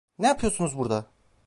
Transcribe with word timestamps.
Ne 0.19 0.27
yapıyorsunuz 0.27 0.77
burada? 0.77 1.05